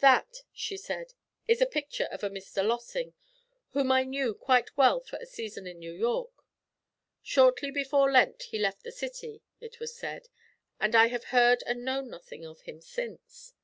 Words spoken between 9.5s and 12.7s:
it was said, and I have heard and known nothing of